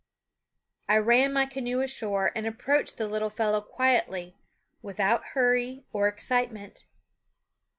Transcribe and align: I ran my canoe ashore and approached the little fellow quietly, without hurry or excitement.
I 0.89 0.97
ran 0.97 1.31
my 1.31 1.45
canoe 1.45 1.79
ashore 1.81 2.31
and 2.35 2.47
approached 2.47 2.97
the 2.97 3.07
little 3.07 3.29
fellow 3.29 3.61
quietly, 3.61 4.35
without 4.81 5.23
hurry 5.35 5.85
or 5.93 6.07
excitement. 6.07 6.85